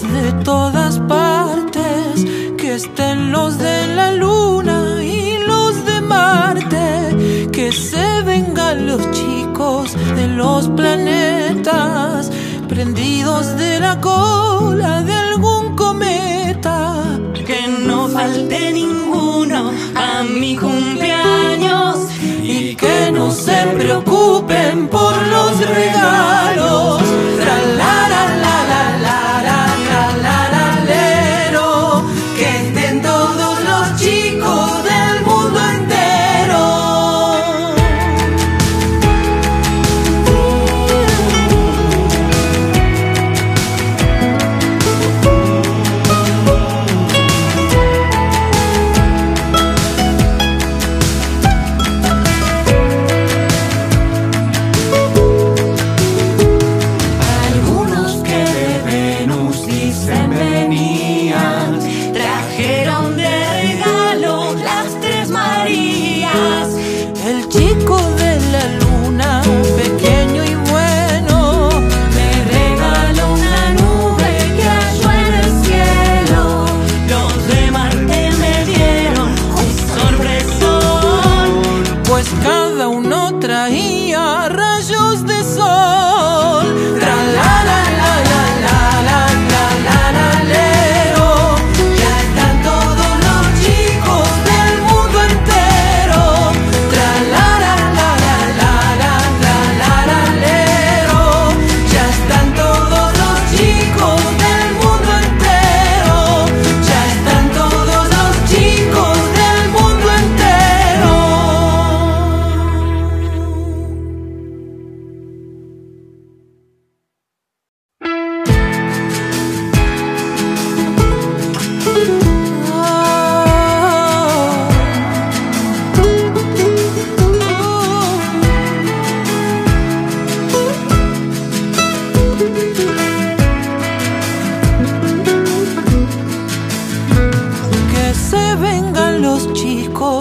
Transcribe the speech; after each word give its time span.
de 0.00 0.32
todas 0.42 0.98
partes, 1.00 2.24
que 2.56 2.76
estén 2.76 3.30
los 3.30 3.58
de 3.58 3.88
la 3.88 4.10
luna 4.12 5.04
y 5.04 5.36
los 5.46 5.84
de 5.84 6.00
Marte, 6.00 7.50
que 7.52 7.70
se 7.72 8.22
vengan 8.22 8.86
los 8.86 9.10
chicos 9.10 9.94
de 10.16 10.28
los 10.28 10.70
planetas, 10.70 12.30
prendidos 12.70 13.54
de 13.58 13.80
la 13.80 14.00
cola. 14.00 14.81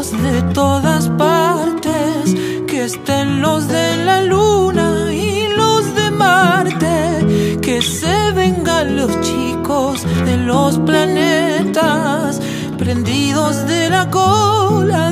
de 0.09 0.41
todas 0.53 1.09
partes, 1.09 2.33
que 2.65 2.85
estén 2.85 3.39
los 3.39 3.67
de 3.67 3.97
la 3.97 4.23
luna 4.23 5.13
y 5.13 5.47
los 5.55 5.93
de 5.93 6.09
Marte, 6.09 7.59
que 7.61 7.83
se 7.83 8.31
vengan 8.31 8.95
los 8.95 9.21
chicos 9.21 10.03
de 10.25 10.37
los 10.37 10.79
planetas, 10.79 12.41
prendidos 12.79 13.67
de 13.67 13.91
la 13.91 14.09
cola 14.09 15.10